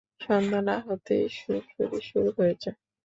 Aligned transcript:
সন্ধা 0.21 0.59
না 0.67 0.75
হতেই 0.85 1.25
সুড়সুড়ি 1.37 1.99
শুরু 2.09 2.29
হয়ে 2.37 2.55
যায়! 2.61 2.77